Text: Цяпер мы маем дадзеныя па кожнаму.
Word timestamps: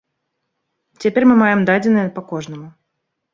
Цяпер 1.03 1.27
мы 1.31 1.35
маем 1.41 1.61
дадзеныя 1.71 2.07
па 2.17 2.21
кожнаму. 2.31 2.67